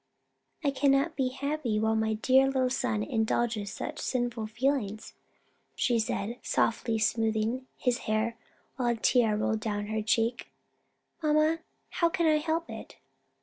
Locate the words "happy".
1.27-1.79